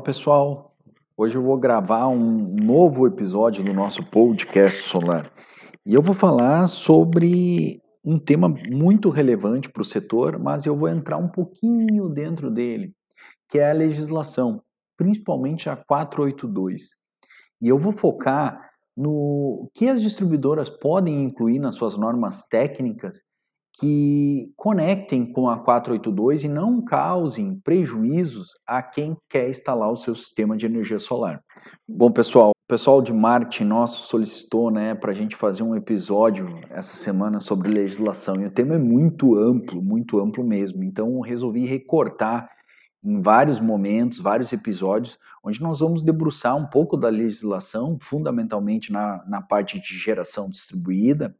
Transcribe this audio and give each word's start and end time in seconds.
Fala 0.00 0.04
pessoal, 0.04 0.74
hoje 1.14 1.36
eu 1.36 1.42
vou 1.42 1.58
gravar 1.58 2.08
um 2.08 2.56
novo 2.56 3.06
episódio 3.06 3.62
do 3.62 3.74
nosso 3.74 4.02
podcast 4.02 4.80
solar 4.80 5.30
e 5.84 5.92
eu 5.92 6.00
vou 6.00 6.14
falar 6.14 6.68
sobre 6.68 7.82
um 8.02 8.18
tema 8.18 8.48
muito 8.48 9.10
relevante 9.10 9.68
para 9.68 9.82
o 9.82 9.84
setor, 9.84 10.38
mas 10.38 10.64
eu 10.64 10.74
vou 10.74 10.88
entrar 10.88 11.18
um 11.18 11.28
pouquinho 11.28 12.08
dentro 12.08 12.50
dele, 12.50 12.94
que 13.46 13.58
é 13.58 13.70
a 13.70 13.74
legislação, 13.74 14.62
principalmente 14.96 15.68
a 15.68 15.76
482. 15.76 16.92
E 17.60 17.68
eu 17.68 17.78
vou 17.78 17.92
focar 17.92 18.70
no 18.96 19.70
que 19.74 19.86
as 19.86 20.00
distribuidoras 20.00 20.70
podem 20.70 21.24
incluir 21.24 21.58
nas 21.58 21.74
suas 21.74 21.94
normas 21.94 22.46
técnicas 22.46 23.20
que 23.78 24.52
conectem 24.56 25.24
com 25.24 25.48
a 25.48 25.58
482 25.58 26.44
e 26.44 26.48
não 26.48 26.82
causem 26.84 27.58
prejuízos 27.60 28.50
a 28.66 28.82
quem 28.82 29.16
quer 29.28 29.48
instalar 29.48 29.90
o 29.90 29.96
seu 29.96 30.14
sistema 30.14 30.56
de 30.56 30.66
energia 30.66 30.98
solar. 30.98 31.40
Bom, 31.88 32.10
pessoal, 32.10 32.50
o 32.50 32.68
pessoal 32.68 33.00
de 33.00 33.12
marketing 33.12 33.64
nosso 33.64 34.08
solicitou 34.08 34.70
né, 34.70 34.94
para 34.94 35.12
a 35.12 35.14
gente 35.14 35.36
fazer 35.36 35.62
um 35.62 35.74
episódio 35.74 36.60
essa 36.70 36.94
semana 36.94 37.40
sobre 37.40 37.70
legislação 37.70 38.40
e 38.40 38.44
o 38.44 38.50
tema 38.50 38.74
é 38.74 38.78
muito 38.78 39.36
amplo, 39.36 39.82
muito 39.82 40.20
amplo 40.20 40.44
mesmo. 40.44 40.84
Então, 40.84 41.20
resolvi 41.20 41.64
recortar 41.64 42.48
em 43.02 43.20
vários 43.20 43.58
momentos, 43.60 44.20
vários 44.20 44.52
episódios, 44.52 45.18
onde 45.42 45.60
nós 45.62 45.80
vamos 45.80 46.02
debruçar 46.02 46.54
um 46.56 46.66
pouco 46.66 46.96
da 46.96 47.08
legislação, 47.08 47.98
fundamentalmente 48.00 48.92
na, 48.92 49.24
na 49.26 49.40
parte 49.40 49.80
de 49.80 49.96
geração 49.96 50.50
distribuída, 50.50 51.34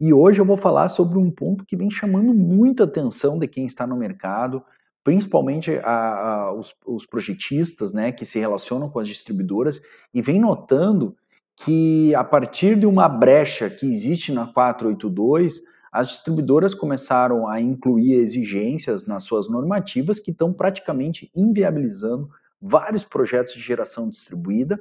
e 0.00 0.12
hoje 0.12 0.40
eu 0.40 0.44
vou 0.44 0.56
falar 0.56 0.88
sobre 0.88 1.18
um 1.18 1.30
ponto 1.30 1.64
que 1.64 1.76
vem 1.76 1.90
chamando 1.90 2.32
muita 2.32 2.84
atenção 2.84 3.38
de 3.38 3.48
quem 3.48 3.66
está 3.66 3.86
no 3.86 3.96
mercado, 3.96 4.62
principalmente 5.02 5.72
a, 5.82 5.90
a, 5.90 6.52
os, 6.52 6.74
os 6.86 7.06
projetistas 7.06 7.92
né, 7.92 8.12
que 8.12 8.24
se 8.24 8.38
relacionam 8.38 8.88
com 8.88 8.98
as 8.98 9.08
distribuidoras 9.08 9.80
e 10.14 10.22
vem 10.22 10.38
notando 10.38 11.16
que 11.56 12.14
a 12.14 12.22
partir 12.22 12.78
de 12.78 12.86
uma 12.86 13.08
brecha 13.08 13.68
que 13.68 13.90
existe 13.90 14.32
na 14.32 14.46
482, 14.46 15.60
as 15.90 16.08
distribuidoras 16.08 16.74
começaram 16.74 17.48
a 17.48 17.60
incluir 17.60 18.14
exigências 18.14 19.06
nas 19.06 19.24
suas 19.24 19.48
normativas 19.48 20.20
que 20.20 20.30
estão 20.30 20.52
praticamente 20.52 21.30
inviabilizando 21.34 22.28
vários 22.60 23.04
projetos 23.04 23.54
de 23.54 23.60
geração 23.60 24.08
distribuída. 24.08 24.80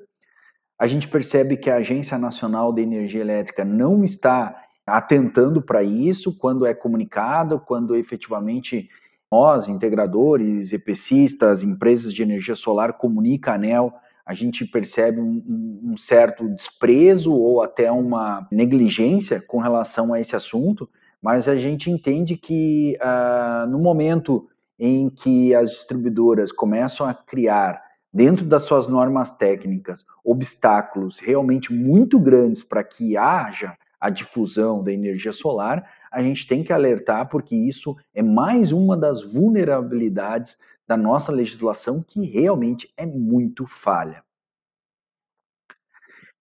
A 0.78 0.86
gente 0.86 1.08
percebe 1.08 1.58
que 1.58 1.72
a 1.72 1.78
Agência 1.78 2.18
Nacional 2.20 2.72
de 2.72 2.84
Energia 2.84 3.22
Elétrica 3.22 3.66
não 3.66 4.04
está 4.04 4.67
atentando 4.88 5.62
para 5.62 5.84
isso 5.84 6.38
quando 6.38 6.66
é 6.66 6.74
comunicado, 6.74 7.60
quando 7.60 7.96
efetivamente 7.96 8.90
nós, 9.30 9.68
integradores, 9.68 10.72
EPCistas, 10.72 11.62
empresas 11.62 12.14
de 12.14 12.24
energia 12.24 12.56
solar, 12.56 12.94
comunica 12.94 13.52
a 13.52 13.56
ANEL, 13.56 13.94
a 14.26 14.34
gente 14.34 14.66
percebe 14.66 15.20
um, 15.20 15.82
um, 15.84 15.98
certo 15.98 16.48
desprezo 16.50 17.34
ou 17.34 17.62
até 17.62 17.92
uma 17.92 18.48
negligência 18.50 19.42
com 19.46 19.60
relação 19.60 20.14
a 20.14 20.20
esse 20.20 20.36
assunto, 20.36 20.90
mas 21.22 21.48
a 21.50 21.56
gente 21.56 21.92
entende 21.92 22.38
que 22.38 22.98
uh, 23.02 23.68
no 23.68 23.80
momento 23.80 24.48
em 24.80 25.10
que 25.10 25.54
as 25.54 25.72
distribuidoras 25.72 26.52
começam 26.52 27.08
a 27.08 27.14
criar, 27.14 27.82
dentro 28.14 28.46
das 28.46 28.64
suas 28.64 28.88
normas 28.88 29.36
técnicas, 29.36 30.06
obstáculos 30.24 31.20
realmente 31.20 31.74
muito 31.74 32.20
grandes 32.20 32.64
para 32.64 32.84
que 32.84 33.18
haja 33.18 33.78
a 34.00 34.10
difusão 34.10 34.84
da 34.84 34.92
energia 34.92 35.32
solar, 35.32 35.90
a 36.12 36.22
gente 36.22 36.48
tem 36.48 36.64
que 36.64 36.72
alertar 36.72 37.28
porque 37.28 37.56
isso 37.56 37.96
é 38.14 38.22
mais 38.22 38.72
uma 38.72 38.96
das 38.96 39.24
vulnerabilidades 39.24 40.58
da 40.88 40.96
nossa 40.96 41.32
legislação 41.32 42.02
que 42.02 42.26
realmente 42.26 42.92
é 42.96 43.06
muito 43.06 43.66
falha. 43.66 44.24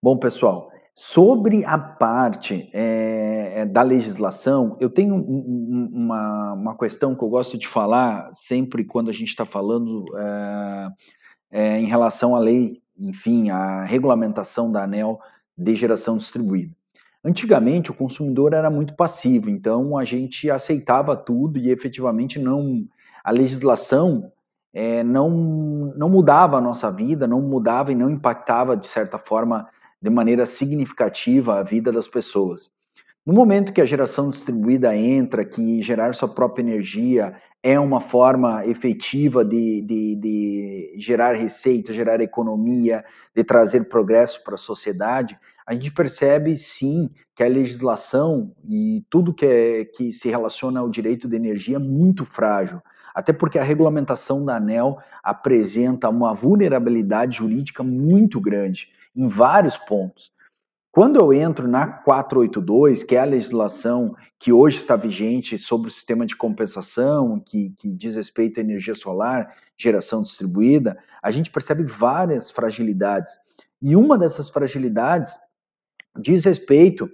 Bom, 0.03 0.16
pessoal, 0.16 0.71
sobre 0.95 1.65
a 1.65 1.78
parte 1.78 2.71
é, 2.72 3.66
da 3.66 3.83
legislação, 3.83 4.77
eu 4.81 4.89
tenho 4.89 5.15
um, 5.15 5.91
uma, 5.93 6.53
uma 6.53 6.78
questão 6.78 7.15
que 7.15 7.25
eu 7.25 7.28
gosto 7.28 7.59
de 7.59 7.66
falar 7.66 8.28
sempre 8.33 8.84
quando 8.84 9.11
a 9.11 9.12
gente 9.12 9.28
está 9.28 9.45
falando 9.45 10.05
é, 10.16 10.89
é, 11.50 11.78
em 11.81 11.87
relação 11.87 12.37
à 12.37 12.39
lei, 12.39 12.83
enfim, 12.99 13.50
à 13.50 13.84
regulamentação 13.84 14.71
da 14.71 14.84
ANEL 14.84 15.19
de 15.56 15.75
geração 15.75 16.16
distribuída. 16.16 16.75
Antigamente, 17.26 17.91
o 17.91 17.94
consumidor 17.94 18.53
era 18.53 18.70
muito 18.70 18.94
passivo, 18.94 19.50
então 19.50 19.98
a 19.98 20.04
gente 20.04 20.48
aceitava 20.48 21.16
tudo 21.16 21.59
e 21.59 21.70
efetivamente 21.72 22.38
não. 22.38 22.87
A 23.25 23.32
legislação 23.32 24.31
é, 24.72 25.03
não, 25.03 25.28
não 25.97 26.09
mudava 26.09 26.59
a 26.59 26.60
nossa 26.60 26.88
vida, 26.88 27.26
não 27.26 27.42
mudava 27.42 27.91
e 27.91 27.97
não 27.97 28.09
impactava, 28.09 28.76
de 28.76 28.86
certa 28.86 29.19
forma, 29.19 29.69
de 30.00 30.09
maneira 30.09 30.47
significativa 30.47 31.59
a 31.59 31.65
vida 31.65 31.91
das 31.91 32.06
pessoas. 32.06 32.70
No 33.26 33.32
momento 33.32 33.72
que 33.72 33.81
a 33.81 33.84
geração 33.84 34.31
distribuída 34.31 34.97
entra, 34.97 35.44
que 35.44 35.82
gerar 35.82 36.15
sua 36.15 36.28
própria 36.28 36.62
energia 36.62 37.34
é 37.62 37.78
uma 37.81 38.00
forma 38.00 38.65
efetiva 38.67 39.44
de, 39.44 39.83
de, 39.83 40.15
de 40.17 40.94
gerar 40.99 41.34
receita, 41.34 41.93
gerar 41.93 42.21
economia, 42.21 43.05
de 43.34 43.43
trazer 43.43 43.89
progresso 43.89 44.43
para 44.44 44.55
a 44.55 44.59
sociedade, 44.59 45.39
a 45.66 45.72
gente 45.72 45.91
percebe 45.91 46.55
sim 46.55 47.11
que 47.34 47.43
a 47.43 47.49
legislação 47.49 48.55
e 48.65 49.05
tudo 49.11 49.34
que, 49.34 49.45
é, 49.45 49.84
que 49.84 50.12
se 50.12 50.28
relaciona 50.28 50.78
ao 50.78 50.89
direito 50.89 51.27
de 51.27 51.34
energia 51.34 51.77
é 51.77 51.81
muito 51.81 52.25
frágil, 52.25 52.81
até 53.12 53.33
porque 53.33 53.59
a 53.59 53.65
regulamentação 53.65 54.45
da 54.45 54.56
ANEL 54.56 54.99
apresenta 55.22 56.09
uma 56.09 56.33
vulnerabilidade 56.33 57.39
jurídica 57.39 57.83
muito 57.83 58.41
grande 58.41 58.93
em 59.15 59.27
vários 59.27 59.77
pontos. 59.77 60.31
Quando 60.97 61.17
eu 61.17 61.31
entro 61.31 61.69
na 61.69 61.87
482, 61.87 63.03
que 63.03 63.17
é 63.17 63.19
a 63.19 63.25
legislação 63.27 64.17
que 64.39 64.51
hoje 64.51 64.79
está 64.79 64.97
vigente 64.97 65.59
sobre 65.59 65.89
o 65.89 65.91
sistema 65.91 66.25
de 66.25 66.34
compensação, 66.34 67.39
que, 67.39 67.75
que 67.77 67.93
diz 67.93 68.17
respeito 68.17 68.59
à 68.59 68.62
energia 68.62 68.95
solar, 68.95 69.55
geração 69.77 70.23
distribuída, 70.23 70.97
a 71.23 71.31
gente 71.31 71.51
percebe 71.51 71.83
várias 71.83 72.51
fragilidades. 72.51 73.31
E 73.83 73.95
uma 73.95 74.17
dessas 74.17 74.49
fragilidades 74.49 75.39
diz 76.19 76.47
respeito 76.47 77.11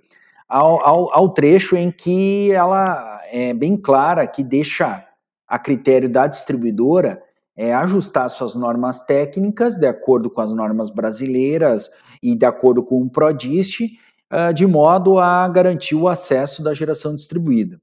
ao, 0.48 0.80
ao, 0.86 1.12
ao 1.12 1.28
trecho 1.30 1.74
em 1.74 1.90
que 1.90 2.52
ela 2.52 3.20
é 3.32 3.52
bem 3.52 3.76
clara, 3.76 4.28
que 4.28 4.44
deixa 4.44 5.04
a 5.44 5.58
critério 5.58 6.08
da 6.08 6.28
distribuidora 6.28 7.20
é, 7.62 7.72
ajustar 7.72 8.28
suas 8.28 8.56
normas 8.56 9.04
técnicas 9.04 9.76
de 9.76 9.86
acordo 9.86 10.28
com 10.28 10.40
as 10.40 10.50
normas 10.50 10.90
brasileiras 10.90 11.88
e 12.20 12.34
de 12.34 12.44
acordo 12.44 12.82
com 12.82 13.00
o 13.00 13.08
PRODIST, 13.08 13.82
uh, 14.32 14.52
de 14.52 14.66
modo 14.66 15.16
a 15.20 15.46
garantir 15.46 15.94
o 15.94 16.08
acesso 16.08 16.60
da 16.60 16.74
geração 16.74 17.14
distribuída. 17.14 17.80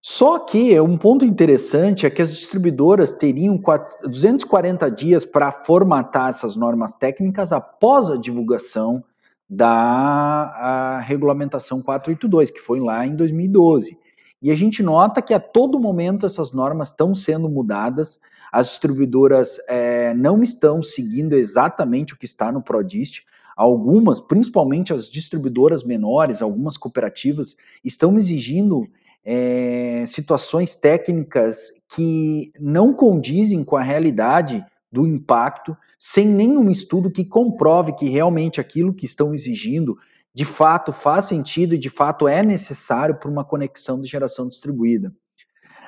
Só 0.00 0.38
que 0.38 0.78
um 0.78 0.96
ponto 0.96 1.24
interessante 1.24 2.06
é 2.06 2.10
que 2.10 2.22
as 2.22 2.32
distribuidoras 2.32 3.12
teriam 3.12 3.60
240 4.04 4.88
dias 4.92 5.24
para 5.24 5.50
formatar 5.50 6.28
essas 6.28 6.54
normas 6.54 6.94
técnicas 6.94 7.50
após 7.50 8.08
a 8.08 8.16
divulgação 8.16 9.02
da 9.50 11.00
regulamentação 11.00 11.82
482, 11.82 12.52
que 12.52 12.60
foi 12.60 12.78
lá 12.78 13.04
em 13.04 13.16
2012. 13.16 13.98
E 14.44 14.50
a 14.50 14.54
gente 14.54 14.82
nota 14.82 15.22
que 15.22 15.32
a 15.32 15.40
todo 15.40 15.80
momento 15.80 16.26
essas 16.26 16.52
normas 16.52 16.88
estão 16.88 17.14
sendo 17.14 17.48
mudadas, 17.48 18.20
as 18.52 18.68
distribuidoras 18.68 19.58
é, 19.66 20.12
não 20.12 20.42
estão 20.42 20.82
seguindo 20.82 21.32
exatamente 21.32 22.12
o 22.12 22.18
que 22.18 22.26
está 22.26 22.52
no 22.52 22.62
PRODIST, 22.62 23.24
algumas, 23.56 24.20
principalmente 24.20 24.92
as 24.92 25.08
distribuidoras 25.08 25.82
menores, 25.82 26.42
algumas 26.42 26.76
cooperativas, 26.76 27.56
estão 27.82 28.18
exigindo 28.18 28.86
é, 29.24 30.04
situações 30.06 30.76
técnicas 30.76 31.70
que 31.96 32.52
não 32.60 32.92
condizem 32.92 33.64
com 33.64 33.78
a 33.78 33.82
realidade 33.82 34.62
do 34.92 35.06
impacto, 35.06 35.74
sem 35.98 36.26
nenhum 36.26 36.70
estudo 36.70 37.10
que 37.10 37.24
comprove 37.24 37.94
que 37.94 38.10
realmente 38.10 38.60
aquilo 38.60 38.92
que 38.92 39.06
estão 39.06 39.32
exigindo 39.32 39.96
de 40.34 40.44
fato 40.44 40.92
faz 40.92 41.26
sentido 41.26 41.74
e 41.74 41.78
de 41.78 41.88
fato 41.88 42.26
é 42.26 42.42
necessário 42.42 43.14
para 43.14 43.30
uma 43.30 43.44
conexão 43.44 44.00
de 44.00 44.08
geração 44.08 44.48
distribuída. 44.48 45.12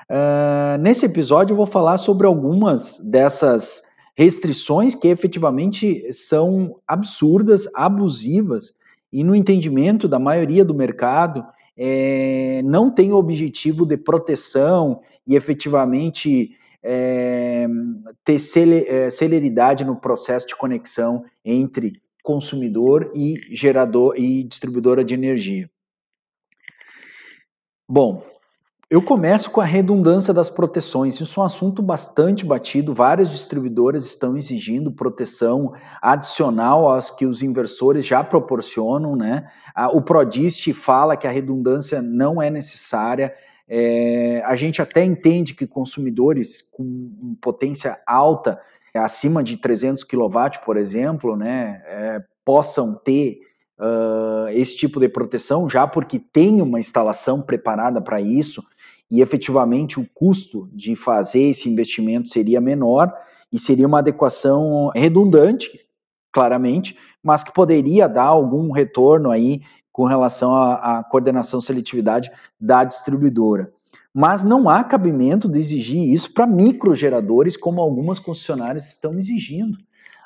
Uh, 0.09 0.79
nesse 0.81 1.05
episódio 1.05 1.53
eu 1.53 1.57
vou 1.57 1.67
falar 1.67 1.99
sobre 1.99 2.27
algumas 2.27 2.99
dessas 2.99 3.83
restrições 4.17 4.95
que 4.95 5.09
efetivamente 5.09 6.13
são 6.13 6.79
absurdas, 6.87 7.69
abusivas 7.75 8.73
e 9.13 9.25
no 9.25 9.35
entendimento 9.35 10.07
da 10.07 10.19
maioria 10.19 10.65
do 10.65 10.75
mercado 10.75 11.45
é, 11.77 12.63
não 12.65 12.91
tem 12.91 13.13
o 13.13 13.17
objetivo 13.17 13.85
de 13.85 13.97
proteção 13.97 15.03
e 15.27 15.37
efetivamente 15.37 16.57
é, 16.83 17.67
ter 18.25 18.37
é, 18.89 19.11
celeridade 19.11 19.85
no 19.85 19.97
processo 19.97 20.47
de 20.47 20.57
conexão 20.57 21.25
entre 21.45 22.01
consumidor 22.27 23.13
e 23.15 23.37
gerador 23.55 24.19
e 24.19 24.43
distribuidora 24.43 25.05
de 25.05 25.15
energia. 25.15 25.71
Bom, 27.89 28.21
Eu 28.89 29.03
começo 29.03 29.51
com 29.51 29.61
a 29.61 29.65
redundância 29.65 30.33
das 30.33 30.49
proteções. 30.49 31.21
Isso 31.21 31.41
é 31.41 31.43
um 31.43 31.47
assunto 31.47 31.83
bastante 31.83 32.47
batido. 32.47 32.95
Várias 32.95 33.29
distribuidoras 33.29 34.07
estão 34.07 34.37
exigindo 34.37 34.93
proteção 34.93 35.73
adicional 36.01 36.89
às 36.89 37.11
que 37.11 37.27
os 37.27 37.43
inversores 37.43 38.07
já 38.07 38.23
proporcionam. 38.23 39.17
Né? 39.17 39.45
O 39.93 40.01
Prodist 40.03 40.73
fala 40.73 41.17
que 41.17 41.27
a 41.27 41.33
redundância 41.33 42.01
não 42.01 42.41
é 42.41 42.49
necessária. 42.49 43.35
É, 43.69 44.41
a 44.47 44.55
gente 44.55 44.81
até 44.81 45.05
entende 45.05 45.53
que 45.53 45.67
consumidores 45.67 46.63
com 46.63 47.37
potência 47.41 48.01
alta, 48.07 48.61
acima 48.97 49.43
de 49.43 49.57
300 49.57 50.05
kW, 50.05 50.61
por 50.65 50.77
exemplo, 50.77 51.37
né, 51.37 51.83
é, 51.87 52.23
possam 52.45 52.95
ter 52.95 53.41
uh, 53.79 54.49
esse 54.51 54.77
tipo 54.77 55.01
de 55.01 55.09
proteção, 55.09 55.69
já 55.69 55.87
porque 55.87 56.19
tem 56.19 56.61
uma 56.63 56.81
instalação 56.81 57.43
preparada 57.43 58.01
para 58.01 58.21
isso 58.21 58.63
e 59.11 59.21
efetivamente 59.21 60.01
o 60.01 60.09
custo 60.15 60.69
de 60.73 60.97
fazer 60.97 61.43
esse 61.43 61.69
investimento 61.69 62.29
seria 62.29 62.61
menor 62.61 63.13
e 63.53 63.59
seria 63.59 63.87
uma 63.87 64.01
adequação 64.01 64.91
redundante, 64.95 65.81
claramente, 66.33 66.99
mas 67.23 67.43
que 67.43 67.53
poderia 67.53 68.09
dar 68.09 68.25
algum 68.25 68.71
retorno 68.71 69.31
aí 69.31 69.63
com 69.93 70.05
relação 70.05 70.55
à, 70.55 70.99
à 70.99 71.05
coordenação 71.05 71.61
seletividade 71.61 72.31
da 72.61 72.85
distribuidora. 72.85 73.73
Mas 74.19 74.43
não 74.43 74.67
há 74.67 74.83
cabimento 74.83 75.47
de 75.47 75.59
exigir 75.59 76.11
isso 76.11 76.33
para 76.33 76.47
microgeradores, 76.47 77.55
como 77.55 77.83
algumas 77.83 78.19
concessionárias 78.19 78.89
estão 78.89 79.19
exigindo. 79.19 79.77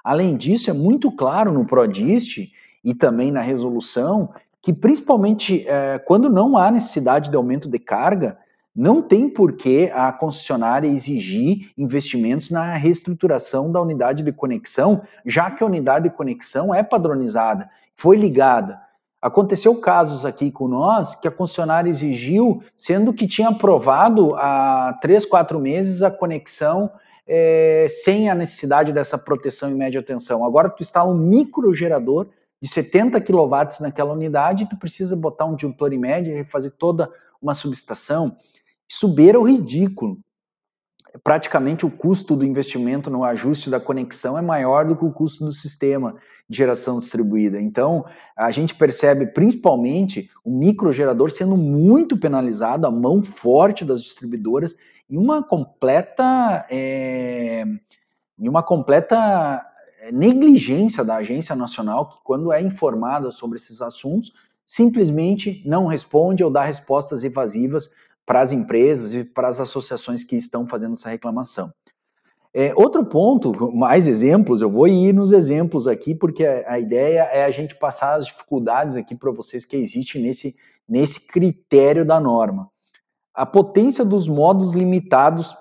Além 0.04 0.36
disso, 0.36 0.70
é 0.70 0.72
muito 0.72 1.10
claro 1.10 1.52
no 1.52 1.64
PRODIST 1.64 2.52
e 2.84 2.94
também 2.94 3.32
na 3.32 3.40
resolução 3.40 4.32
que, 4.62 4.72
principalmente 4.72 5.66
é, 5.66 5.98
quando 5.98 6.30
não 6.30 6.56
há 6.56 6.70
necessidade 6.70 7.30
de 7.30 7.36
aumento 7.36 7.68
de 7.68 7.80
carga, 7.80 8.38
não 8.76 9.02
tem 9.02 9.28
por 9.28 9.54
que 9.54 9.90
a 9.92 10.12
concessionária 10.12 10.86
exigir 10.86 11.72
investimentos 11.76 12.48
na 12.48 12.76
reestruturação 12.76 13.72
da 13.72 13.82
unidade 13.82 14.22
de 14.22 14.30
conexão, 14.30 15.02
já 15.26 15.50
que 15.50 15.64
a 15.64 15.66
unidade 15.66 16.08
de 16.08 16.14
conexão 16.14 16.72
é 16.72 16.84
padronizada, 16.84 17.68
foi 17.96 18.16
ligada. 18.16 18.80
Aconteceu 19.20 19.74
casos 19.78 20.24
aqui 20.24 20.50
com 20.50 20.66
nós 20.66 21.14
que 21.14 21.28
a 21.28 21.30
concessionária 21.30 21.90
exigiu, 21.90 22.62
sendo 22.74 23.12
que 23.12 23.26
tinha 23.26 23.50
aprovado 23.50 24.34
há 24.36 24.98
três, 25.00 25.26
quatro 25.26 25.60
meses 25.60 26.02
a 26.02 26.10
conexão 26.10 26.90
é, 27.26 27.86
sem 27.88 28.30
a 28.30 28.34
necessidade 28.34 28.92
dessa 28.92 29.18
proteção 29.18 29.70
em 29.70 29.74
média 29.74 30.02
tensão. 30.02 30.44
Agora 30.44 30.70
tu 30.70 30.82
instala 30.82 31.12
um 31.12 31.18
microgerador 31.18 32.28
de 32.62 32.68
70 32.68 33.20
kW 33.20 33.56
naquela 33.80 34.12
unidade 34.12 34.64
e 34.64 34.68
tu 34.68 34.76
precisa 34.76 35.14
botar 35.14 35.44
um 35.44 35.54
disjuntor 35.54 35.92
em 35.92 35.98
média 35.98 36.40
e 36.40 36.44
fazer 36.44 36.70
toda 36.72 37.10
uma 37.40 37.54
subestação. 37.54 38.36
Isso 38.88 39.06
beira 39.06 39.38
o 39.38 39.44
ridículo. 39.44 40.18
Praticamente 41.22 41.84
o 41.84 41.90
custo 41.90 42.36
do 42.36 42.44
investimento 42.44 43.10
no 43.10 43.22
ajuste 43.24 43.68
da 43.68 43.80
conexão 43.80 44.38
é 44.38 44.42
maior 44.42 44.84
do 44.86 44.96
que 44.96 45.04
o 45.04 45.12
custo 45.12 45.44
do 45.44 45.52
sistema 45.52 46.16
de 46.50 46.56
geração 46.56 46.98
distribuída. 46.98 47.60
Então, 47.60 48.04
a 48.36 48.50
gente 48.50 48.74
percebe 48.74 49.24
principalmente 49.26 50.28
o 50.44 50.50
microgerador 50.50 51.30
sendo 51.30 51.56
muito 51.56 52.16
penalizado, 52.16 52.88
a 52.88 52.90
mão 52.90 53.22
forte 53.22 53.84
das 53.84 54.02
distribuidoras 54.02 54.74
e 55.08 55.16
uma 55.16 55.44
completa, 55.44 56.66
é, 56.68 57.64
uma 58.36 58.64
completa 58.64 59.64
negligência 60.12 61.04
da 61.04 61.16
agência 61.16 61.54
nacional 61.54 62.08
que, 62.08 62.18
quando 62.24 62.52
é 62.52 62.60
informada 62.60 63.30
sobre 63.30 63.56
esses 63.56 63.80
assuntos, 63.80 64.32
simplesmente 64.64 65.62
não 65.64 65.86
responde 65.86 66.42
ou 66.42 66.50
dá 66.50 66.64
respostas 66.64 67.22
evasivas 67.22 67.88
para 68.26 68.40
as 68.40 68.50
empresas 68.50 69.14
e 69.14 69.22
para 69.22 69.46
as 69.46 69.60
associações 69.60 70.24
que 70.24 70.34
estão 70.34 70.66
fazendo 70.66 70.94
essa 70.94 71.10
reclamação. 71.10 71.70
É, 72.52 72.72
outro 72.74 73.04
ponto, 73.04 73.52
mais 73.72 74.08
exemplos, 74.08 74.60
eu 74.60 74.68
vou 74.68 74.88
ir 74.88 75.12
nos 75.12 75.30
exemplos 75.30 75.86
aqui, 75.86 76.14
porque 76.14 76.44
a, 76.44 76.72
a 76.72 76.80
ideia 76.80 77.20
é 77.32 77.44
a 77.44 77.50
gente 77.50 77.76
passar 77.76 78.14
as 78.14 78.26
dificuldades 78.26 78.96
aqui 78.96 79.14
para 79.14 79.30
vocês 79.30 79.64
que 79.64 79.76
existem 79.76 80.20
nesse, 80.20 80.56
nesse 80.88 81.26
critério 81.28 82.04
da 82.04 82.18
norma. 82.18 82.68
A 83.32 83.46
potência 83.46 84.04
dos 84.04 84.26
modos 84.26 84.72
limitados 84.72 85.54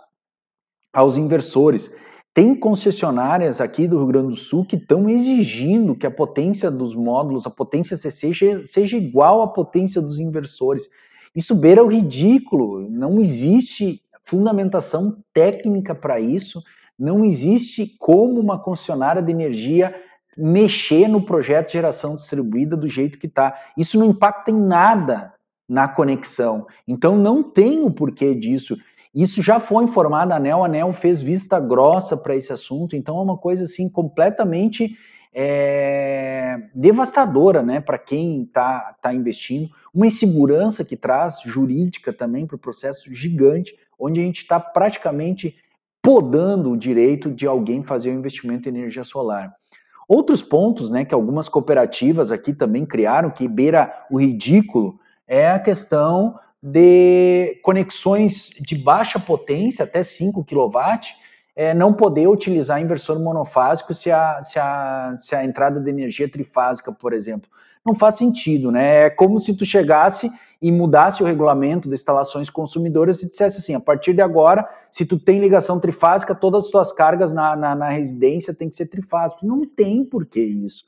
aos 0.91 1.18
inversores. 1.18 1.94
Tem 2.33 2.56
concessionárias 2.56 3.59
aqui 3.62 3.88
do 3.88 3.97
Rio 3.97 4.07
Grande 4.07 4.27
do 4.30 4.35
Sul 4.35 4.65
que 4.65 4.75
estão 4.75 5.09
exigindo 5.09 5.95
que 5.95 6.07
a 6.07 6.12
potência 6.12 6.71
dos 6.71 6.95
módulos, 6.95 7.45
a 7.45 7.50
potência 7.50 7.97
CC, 7.97 8.63
seja 8.63 8.97
igual 8.97 9.42
à 9.42 9.47
potência 9.47 10.01
dos 10.01 10.19
inversores. 10.19 10.89
Isso 11.35 11.53
beira 11.53 11.83
o 11.83 11.88
ridículo, 11.88 12.89
não 12.89 13.19
existe 13.19 14.01
fundamentação 14.24 15.18
técnica 15.33 15.94
para 15.95 16.19
isso, 16.19 16.62
não 16.99 17.23
existe 17.23 17.95
como 17.97 18.39
uma 18.39 18.59
concessionária 18.59 19.21
de 19.21 19.31
energia 19.31 19.95
mexer 20.37 21.07
no 21.07 21.21
projeto 21.21 21.67
de 21.67 21.73
geração 21.73 22.15
distribuída 22.15 22.75
do 22.75 22.87
jeito 22.87 23.17
que 23.17 23.27
está. 23.27 23.57
Isso 23.77 23.97
não 23.97 24.07
impacta 24.07 24.51
em 24.51 24.59
nada 24.59 25.33
na 25.67 25.87
conexão. 25.87 26.67
Então 26.87 27.15
não 27.15 27.43
tem 27.43 27.83
o 27.83 27.91
porquê 27.91 28.35
disso. 28.35 28.77
Isso 29.13 29.41
já 29.41 29.59
foi 29.59 29.83
informado 29.83 30.33
a 30.33 30.37
ANEL, 30.37 30.63
a 30.63 30.67
ANEL 30.67 30.93
fez 30.93 31.21
vista 31.21 31.59
grossa 31.59 32.15
para 32.15 32.35
esse 32.35 32.53
assunto, 32.53 32.95
então 32.95 33.17
é 33.17 33.21
uma 33.21 33.37
coisa 33.37 33.63
assim 33.63 33.89
completamente 33.89 34.95
é, 35.33 36.57
devastadora 36.75 37.63
né, 37.63 37.79
para 37.79 37.97
quem 37.97 38.43
está 38.43 38.95
tá 39.01 39.13
investindo, 39.13 39.69
uma 39.93 40.07
insegurança 40.07 40.83
que 40.83 40.95
traz 40.95 41.41
jurídica 41.41 42.13
também 42.13 42.45
para 42.45 42.55
o 42.55 42.59
processo 42.59 43.11
gigante, 43.13 43.75
onde 43.99 44.19
a 44.19 44.23
gente 44.23 44.37
está 44.37 44.59
praticamente 44.59 45.55
podando 46.01 46.71
o 46.71 46.77
direito 46.77 47.31
de 47.31 47.45
alguém 47.45 47.83
fazer 47.83 48.09
o 48.09 48.13
um 48.13 48.19
investimento 48.19 48.67
em 48.67 48.73
energia 48.73 49.03
solar. 49.03 49.53
Outros 50.07 50.41
pontos 50.41 50.89
né, 50.89 51.05
que 51.05 51.13
algumas 51.13 51.47
cooperativas 51.47 52.31
aqui 52.31 52.53
também 52.53 52.85
criaram, 52.85 53.29
que 53.29 53.47
beira 53.47 54.05
o 54.09 54.19
ridículo, 54.19 54.99
é 55.27 55.51
a 55.51 55.59
questão 55.59 56.39
de 56.61 57.59
conexões 57.63 58.49
de 58.59 58.75
baixa 58.75 59.19
potência, 59.19 59.85
até 59.85 60.01
5 60.01 60.43
kW, 60.43 60.79
é, 61.55 61.73
não 61.73 61.93
poder 61.93 62.27
utilizar 62.27 62.81
inversor 62.81 63.19
monofásico 63.19 63.93
se 63.93 64.09
a, 64.09 64.41
se, 64.41 64.57
a, 64.57 65.13
se 65.15 65.35
a 65.35 65.45
entrada 65.45 65.79
de 65.79 65.89
energia 65.89 66.29
trifásica, 66.29 66.91
por 66.91 67.13
exemplo. 67.13 67.49
Não 67.85 67.93
faz 67.93 68.15
sentido, 68.15 68.71
né? 68.71 69.05
É 69.05 69.09
como 69.09 69.37
se 69.39 69.55
tu 69.55 69.65
chegasse 69.65 70.31
e 70.61 70.71
mudasse 70.71 71.23
o 71.23 71.25
regulamento 71.25 71.88
de 71.88 71.94
instalações 71.94 72.50
consumidoras 72.50 73.23
e 73.23 73.29
dissesse 73.29 73.59
assim, 73.59 73.73
a 73.73 73.80
partir 73.80 74.13
de 74.13 74.21
agora, 74.21 74.68
se 74.92 75.06
tu 75.06 75.18
tem 75.18 75.39
ligação 75.39 75.80
trifásica, 75.80 76.35
todas 76.35 76.66
as 76.66 76.71
tuas 76.71 76.92
cargas 76.92 77.31
na, 77.31 77.56
na, 77.56 77.75
na 77.75 77.89
residência 77.89 78.54
tem 78.54 78.68
que 78.68 78.75
ser 78.75 78.87
trifásico. 78.87 79.45
Não 79.45 79.66
tem 79.66 80.04
por 80.04 80.25
que 80.25 80.42
isso. 80.42 80.83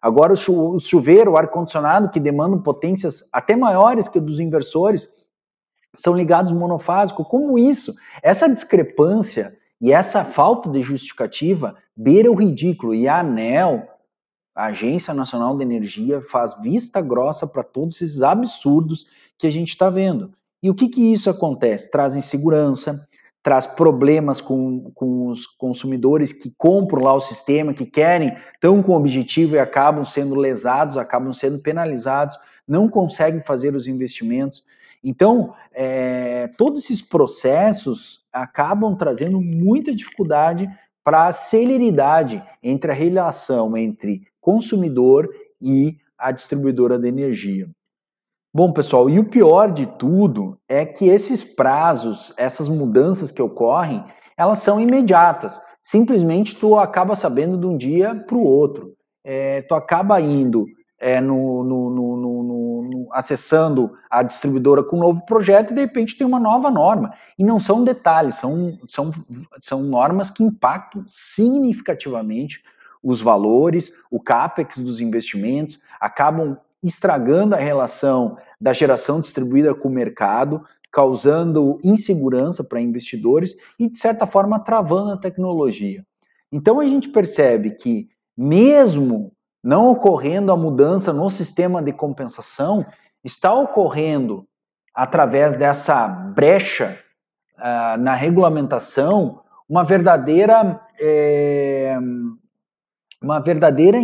Agora 0.00 0.34
o 0.34 0.78
chuveiro, 0.78 1.32
o 1.32 1.36
ar-condicionado, 1.38 2.10
que 2.10 2.20
demandam 2.20 2.60
potências 2.60 3.26
até 3.32 3.56
maiores 3.56 4.06
que 4.06 4.20
dos 4.20 4.38
inversores, 4.38 5.08
são 5.96 6.14
ligados 6.14 6.52
monofásico. 6.52 7.24
Como 7.24 7.58
isso? 7.58 7.94
Essa 8.22 8.46
discrepância 8.46 9.56
e 9.80 9.92
essa 9.92 10.22
falta 10.22 10.68
de 10.68 10.82
justificativa 10.82 11.74
beira 11.96 12.30
o 12.30 12.34
ridículo. 12.34 12.94
E 12.94 13.08
a 13.08 13.20
ANEL, 13.20 13.88
a 14.54 14.66
Agência 14.66 15.12
Nacional 15.12 15.56
de 15.56 15.64
Energia, 15.64 16.20
faz 16.20 16.58
vista 16.60 17.00
grossa 17.00 17.46
para 17.46 17.62
todos 17.62 18.00
esses 18.00 18.22
absurdos 18.22 19.06
que 19.36 19.46
a 19.46 19.50
gente 19.50 19.70
está 19.70 19.90
vendo. 19.90 20.32
E 20.62 20.70
o 20.70 20.74
que, 20.74 20.88
que 20.88 21.12
isso 21.12 21.28
acontece? 21.28 21.90
Traz 21.90 22.14
insegurança, 22.14 23.06
traz 23.42 23.66
problemas 23.66 24.40
com, 24.40 24.90
com 24.94 25.26
os 25.26 25.46
consumidores 25.46 26.32
que 26.32 26.50
compram 26.56 27.02
lá 27.02 27.12
o 27.12 27.20
sistema, 27.20 27.74
que 27.74 27.84
querem, 27.84 28.34
estão 28.54 28.82
com 28.82 28.92
o 28.92 28.96
objetivo 28.96 29.56
e 29.56 29.58
acabam 29.58 30.04
sendo 30.04 30.34
lesados, 30.34 30.96
acabam 30.96 31.32
sendo 31.32 31.60
penalizados, 31.60 32.38
não 32.66 32.88
conseguem 32.88 33.42
fazer 33.42 33.74
os 33.74 33.86
investimentos. 33.86 34.64
Então, 35.02 35.52
é, 35.74 36.48
todos 36.56 36.84
esses 36.84 37.02
processos 37.02 38.24
acabam 38.32 38.96
trazendo 38.96 39.38
muita 39.40 39.94
dificuldade 39.94 40.66
para 41.04 41.26
a 41.26 41.32
celeridade 41.32 42.42
entre 42.62 42.90
a 42.90 42.94
relação 42.94 43.76
entre 43.76 44.26
consumidor 44.44 45.26
e 45.58 45.96
a 46.18 46.30
distribuidora 46.30 46.98
de 46.98 47.08
energia. 47.08 47.66
Bom, 48.52 48.70
pessoal, 48.72 49.08
e 49.08 49.18
o 49.18 49.24
pior 49.24 49.72
de 49.72 49.86
tudo 49.86 50.58
é 50.68 50.84
que 50.84 51.06
esses 51.06 51.42
prazos, 51.42 52.32
essas 52.36 52.68
mudanças 52.68 53.32
que 53.32 53.40
ocorrem, 53.40 54.04
elas 54.36 54.58
são 54.58 54.78
imediatas. 54.78 55.58
Simplesmente 55.82 56.54
tu 56.56 56.78
acaba 56.78 57.16
sabendo 57.16 57.56
de 57.56 57.66
um 57.66 57.74
dia 57.74 58.14
para 58.14 58.36
o 58.36 58.44
outro. 58.44 58.92
É, 59.24 59.62
tu 59.62 59.74
acaba 59.74 60.20
indo 60.20 60.66
é, 61.00 61.22
no, 61.22 61.64
no, 61.64 61.90
no, 61.90 62.16
no, 62.42 63.08
acessando 63.12 63.92
a 64.10 64.22
distribuidora 64.22 64.84
com 64.84 64.96
um 64.96 65.00
novo 65.00 65.24
projeto 65.24 65.70
e 65.70 65.74
de 65.74 65.80
repente 65.80 66.18
tem 66.18 66.26
uma 66.26 66.38
nova 66.38 66.70
norma. 66.70 67.14
E 67.38 67.42
não 67.42 67.58
são 67.58 67.82
detalhes, 67.82 68.34
são, 68.34 68.78
são, 68.86 69.10
são 69.58 69.82
normas 69.82 70.28
que 70.28 70.44
impactam 70.44 71.02
significativamente 71.08 72.62
os 73.04 73.20
valores, 73.20 73.92
o 74.10 74.18
CAPEX 74.18 74.78
dos 74.78 75.00
investimentos, 75.00 75.78
acabam 76.00 76.56
estragando 76.82 77.54
a 77.54 77.58
relação 77.58 78.38
da 78.60 78.72
geração 78.72 79.20
distribuída 79.20 79.74
com 79.74 79.88
o 79.88 79.92
mercado, 79.92 80.64
causando 80.90 81.78
insegurança 81.84 82.64
para 82.64 82.80
investidores 82.80 83.54
e, 83.78 83.88
de 83.88 83.98
certa 83.98 84.26
forma, 84.26 84.58
travando 84.58 85.12
a 85.12 85.16
tecnologia. 85.16 86.04
Então 86.50 86.80
a 86.80 86.84
gente 86.86 87.08
percebe 87.08 87.72
que, 87.72 88.08
mesmo 88.36 89.32
não 89.62 89.90
ocorrendo 89.90 90.52
a 90.52 90.56
mudança 90.56 91.12
no 91.12 91.28
sistema 91.28 91.82
de 91.82 91.92
compensação, 91.92 92.86
está 93.22 93.52
ocorrendo 93.52 94.46
através 94.94 95.56
dessa 95.56 96.06
brecha 96.06 96.98
uh, 97.58 97.98
na 97.98 98.14
regulamentação 98.14 99.40
uma 99.68 99.82
verdadeira 99.82 100.80
é, 101.00 101.98
uma 103.24 103.40
verdadeira 103.40 103.98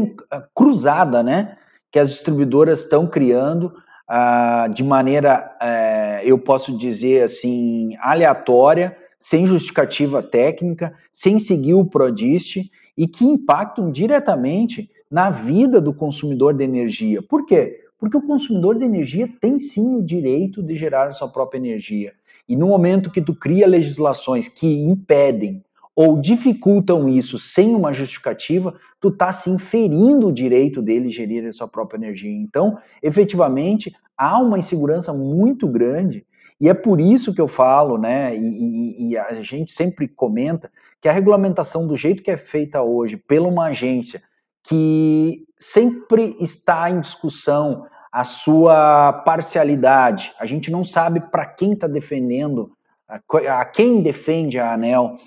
cruzada, 0.54 1.22
né, 1.22 1.56
que 1.90 1.98
as 1.98 2.08
distribuidoras 2.08 2.80
estão 2.80 3.06
criando 3.06 3.72
uh, 4.08 4.72
de 4.72 4.82
maneira, 4.82 5.50
uh, 5.60 6.26
eu 6.26 6.38
posso 6.38 6.76
dizer 6.76 7.22
assim, 7.22 7.90
aleatória, 8.00 8.96
sem 9.18 9.46
justificativa 9.46 10.22
técnica, 10.22 10.94
sem 11.12 11.38
seguir 11.38 11.74
o 11.74 11.84
PRODIST 11.84 12.70
e 12.96 13.06
que 13.06 13.24
impactam 13.24 13.90
diretamente 13.90 14.90
na 15.10 15.28
vida 15.28 15.80
do 15.80 15.92
consumidor 15.92 16.54
de 16.54 16.64
energia. 16.64 17.20
Por 17.22 17.44
quê? 17.44 17.84
Porque 17.98 18.16
o 18.16 18.22
consumidor 18.22 18.78
de 18.78 18.84
energia 18.84 19.28
tem 19.40 19.58
sim 19.58 19.96
o 19.96 20.02
direito 20.02 20.62
de 20.62 20.74
gerar 20.74 21.08
a 21.08 21.12
sua 21.12 21.28
própria 21.28 21.58
energia. 21.58 22.14
E 22.48 22.56
no 22.56 22.68
momento 22.68 23.10
que 23.10 23.20
tu 23.20 23.34
cria 23.34 23.66
legislações 23.66 24.48
que 24.48 24.66
impedem 24.66 25.62
ou 26.02 26.18
dificultam 26.18 27.06
isso 27.06 27.38
sem 27.38 27.74
uma 27.74 27.92
justificativa, 27.92 28.74
tu 28.98 29.08
está 29.08 29.30
se 29.32 29.50
inferindo 29.50 30.28
o 30.28 30.32
direito 30.32 30.80
dele 30.80 31.10
gerir 31.10 31.46
a 31.46 31.52
sua 31.52 31.68
própria 31.68 31.98
energia. 31.98 32.32
Então, 32.32 32.78
efetivamente, 33.02 33.94
há 34.16 34.38
uma 34.38 34.58
insegurança 34.58 35.12
muito 35.12 35.68
grande 35.68 36.24
e 36.58 36.70
é 36.70 36.72
por 36.72 37.02
isso 37.02 37.34
que 37.34 37.40
eu 37.40 37.46
falo, 37.46 37.98
né, 37.98 38.34
e, 38.34 38.38
e, 38.40 39.10
e, 39.10 39.18
a 39.18 39.42
gente 39.42 39.72
sempre 39.72 40.08
comenta 40.08 40.72
que 41.02 41.08
a 41.08 41.12
regulamentação 41.12 41.86
do 41.86 41.94
jeito 41.94 42.22
que 42.22 42.30
é 42.30 42.36
feita 42.38 42.80
hoje 42.80 43.18
pela 43.18 43.46
uma 43.46 43.66
agência 43.66 44.22
que 44.64 45.44
sempre 45.58 46.34
está 46.40 46.88
em 46.88 47.00
discussão 47.00 47.84
a 48.10 48.24
sua 48.24 49.12
parcialidade, 49.22 50.32
a 50.40 50.46
gente 50.46 50.70
não 50.70 50.82
sabe 50.82 51.20
para 51.30 51.44
quem 51.44 51.74
está 51.74 51.86
defendendo, 51.86 52.72
a, 53.06 53.60
a 53.60 53.64
quem 53.66 54.00
defende 54.00 54.58
a 54.58 54.72
ANEL, 54.72 55.18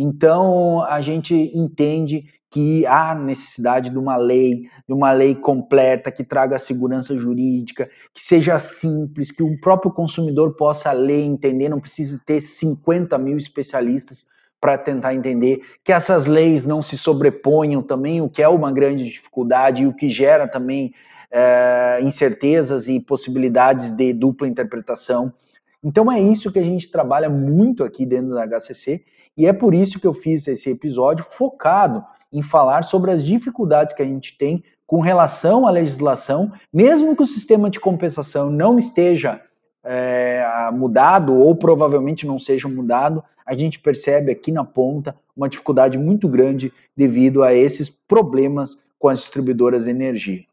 então, 0.00 0.84
a 0.84 1.00
gente 1.00 1.34
entende 1.34 2.24
que 2.48 2.86
há 2.86 3.16
necessidade 3.16 3.90
de 3.90 3.98
uma 3.98 4.16
lei, 4.16 4.68
de 4.86 4.94
uma 4.94 5.10
lei 5.10 5.34
completa 5.34 6.12
que 6.12 6.22
traga 6.22 6.56
segurança 6.56 7.16
jurídica, 7.16 7.90
que 8.14 8.22
seja 8.22 8.60
simples, 8.60 9.32
que 9.32 9.42
o 9.42 9.60
próprio 9.60 9.90
consumidor 9.90 10.54
possa 10.54 10.92
ler, 10.92 11.24
entender, 11.24 11.68
não 11.68 11.80
precise 11.80 12.24
ter 12.24 12.40
50 12.40 13.18
mil 13.18 13.36
especialistas 13.36 14.26
para 14.60 14.78
tentar 14.78 15.14
entender, 15.14 15.62
que 15.82 15.92
essas 15.92 16.26
leis 16.26 16.64
não 16.64 16.80
se 16.80 16.96
sobreponham 16.96 17.82
também, 17.82 18.20
o 18.20 18.30
que 18.30 18.40
é 18.40 18.48
uma 18.48 18.70
grande 18.70 19.04
dificuldade 19.04 19.82
e 19.82 19.86
o 19.88 19.92
que 19.92 20.08
gera 20.08 20.46
também 20.46 20.94
é, 21.28 21.98
incertezas 22.02 22.86
e 22.86 23.00
possibilidades 23.00 23.90
de 23.90 24.12
dupla 24.12 24.46
interpretação. 24.46 25.32
Então 25.82 26.10
é 26.10 26.20
isso 26.20 26.52
que 26.52 26.58
a 26.60 26.64
gente 26.64 26.88
trabalha 26.88 27.28
muito 27.28 27.82
aqui 27.82 28.06
dentro 28.06 28.34
da 28.34 28.46
HCC 28.46 29.04
e 29.38 29.46
é 29.46 29.52
por 29.52 29.72
isso 29.72 30.00
que 30.00 30.06
eu 30.06 30.12
fiz 30.12 30.48
esse 30.48 30.68
episódio 30.68 31.24
focado 31.24 32.04
em 32.32 32.42
falar 32.42 32.82
sobre 32.82 33.12
as 33.12 33.24
dificuldades 33.24 33.94
que 33.94 34.02
a 34.02 34.04
gente 34.04 34.36
tem 34.36 34.64
com 34.84 35.00
relação 35.00 35.64
à 35.64 35.70
legislação, 35.70 36.52
mesmo 36.72 37.14
que 37.14 37.22
o 37.22 37.26
sistema 37.26 37.70
de 37.70 37.78
compensação 37.78 38.50
não 38.50 38.76
esteja 38.76 39.40
é, 39.84 40.44
mudado 40.72 41.36
ou 41.36 41.54
provavelmente 41.54 42.26
não 42.26 42.38
seja 42.38 42.68
mudado, 42.68 43.22
a 43.46 43.54
gente 43.54 43.78
percebe 43.78 44.32
aqui 44.32 44.50
na 44.50 44.64
ponta 44.64 45.14
uma 45.36 45.48
dificuldade 45.48 45.96
muito 45.96 46.28
grande 46.28 46.72
devido 46.96 47.44
a 47.44 47.54
esses 47.54 47.88
problemas 47.88 48.76
com 48.98 49.08
as 49.08 49.18
distribuidoras 49.18 49.84
de 49.84 49.90
energia. 49.90 50.44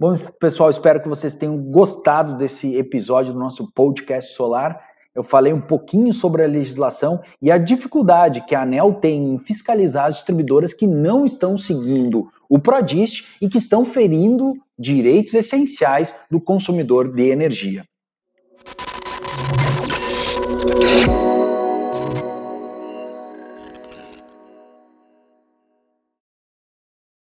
Bom, 0.00 0.18
pessoal, 0.40 0.68
espero 0.68 1.00
que 1.00 1.08
vocês 1.08 1.32
tenham 1.32 1.56
gostado 1.56 2.36
desse 2.36 2.74
episódio 2.74 3.32
do 3.32 3.38
nosso 3.38 3.70
podcast 3.72 4.34
solar 4.34 4.91
eu 5.14 5.22
falei 5.22 5.52
um 5.52 5.60
pouquinho 5.60 6.12
sobre 6.12 6.42
a 6.42 6.46
legislação 6.46 7.20
e 7.40 7.50
a 7.50 7.58
dificuldade 7.58 8.44
que 8.46 8.54
a 8.54 8.62
ANEL 8.62 8.94
tem 8.94 9.34
em 9.34 9.38
fiscalizar 9.38 10.06
as 10.06 10.14
distribuidoras 10.14 10.72
que 10.72 10.86
não 10.86 11.24
estão 11.24 11.58
seguindo 11.58 12.30
o 12.48 12.58
PRODIST 12.58 13.36
e 13.40 13.48
que 13.48 13.58
estão 13.58 13.84
ferindo 13.84 14.54
direitos 14.78 15.34
essenciais 15.34 16.14
do 16.30 16.40
consumidor 16.40 17.12
de 17.12 17.30
energia. 17.30 17.84